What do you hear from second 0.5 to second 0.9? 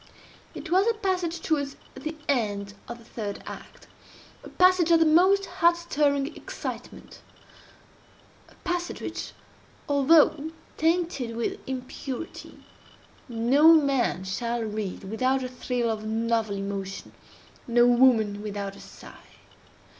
It was